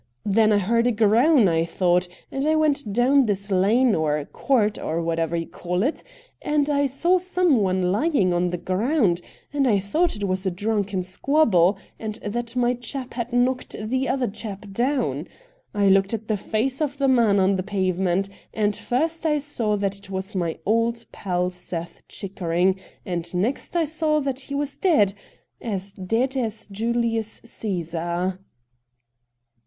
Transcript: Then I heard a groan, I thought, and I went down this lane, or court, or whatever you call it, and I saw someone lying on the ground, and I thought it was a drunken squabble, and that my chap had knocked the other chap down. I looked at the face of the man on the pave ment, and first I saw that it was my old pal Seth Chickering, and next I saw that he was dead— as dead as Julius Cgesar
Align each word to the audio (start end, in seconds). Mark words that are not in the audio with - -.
Then 0.25 0.51
I 0.51 0.57
heard 0.57 0.87
a 0.87 0.91
groan, 0.91 1.47
I 1.47 1.63
thought, 1.63 2.07
and 2.31 2.47
I 2.47 2.55
went 2.55 2.91
down 2.91 3.27
this 3.27 3.51
lane, 3.51 3.93
or 3.93 4.25
court, 4.25 4.79
or 4.79 4.99
whatever 4.99 5.35
you 5.35 5.45
call 5.45 5.83
it, 5.83 6.03
and 6.41 6.71
I 6.71 6.87
saw 6.87 7.19
someone 7.19 7.91
lying 7.91 8.33
on 8.33 8.49
the 8.49 8.57
ground, 8.57 9.21
and 9.53 9.67
I 9.67 9.77
thought 9.77 10.15
it 10.15 10.23
was 10.23 10.43
a 10.43 10.49
drunken 10.49 11.03
squabble, 11.03 11.77
and 11.99 12.15
that 12.25 12.55
my 12.55 12.73
chap 12.73 13.13
had 13.13 13.31
knocked 13.31 13.75
the 13.79 14.09
other 14.09 14.27
chap 14.27 14.65
down. 14.71 15.27
I 15.71 15.87
looked 15.87 16.15
at 16.15 16.27
the 16.27 16.35
face 16.35 16.81
of 16.81 16.97
the 16.97 17.07
man 17.07 17.39
on 17.39 17.55
the 17.55 17.61
pave 17.61 17.99
ment, 17.99 18.27
and 18.55 18.75
first 18.75 19.23
I 19.23 19.37
saw 19.37 19.75
that 19.75 19.97
it 19.99 20.09
was 20.09 20.35
my 20.35 20.57
old 20.65 21.05
pal 21.11 21.51
Seth 21.51 22.01
Chickering, 22.07 22.79
and 23.05 23.31
next 23.35 23.77
I 23.77 23.85
saw 23.85 24.19
that 24.21 24.39
he 24.39 24.55
was 24.55 24.77
dead— 24.77 25.13
as 25.61 25.93
dead 25.93 26.35
as 26.35 26.65
Julius 26.71 27.39
Cgesar 27.41 28.39